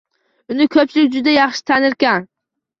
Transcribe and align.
Uni 0.55 0.67
ko`pchilik 0.77 1.13
juda 1.17 1.37
yaxshi 1.37 1.65
tanirkan 1.71 2.29